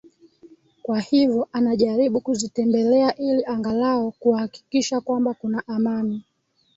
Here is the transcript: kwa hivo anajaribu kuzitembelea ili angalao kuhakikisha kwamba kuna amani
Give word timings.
kwa 0.83 0.99
hivo 0.99 1.47
anajaribu 1.53 2.21
kuzitembelea 2.21 3.15
ili 3.17 3.45
angalao 3.45 4.11
kuhakikisha 4.11 5.01
kwamba 5.01 5.33
kuna 5.33 5.67
amani 5.67 6.23